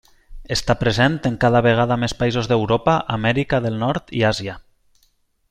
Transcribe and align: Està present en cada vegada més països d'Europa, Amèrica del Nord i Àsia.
Està 0.53 0.75
present 0.77 1.17
en 1.29 1.35
cada 1.43 1.61
vegada 1.65 1.97
més 2.05 2.15
països 2.21 2.49
d'Europa, 2.53 2.97
Amèrica 3.19 3.61
del 3.67 3.79
Nord 3.85 4.11
i 4.23 4.27
Àsia. 4.33 4.59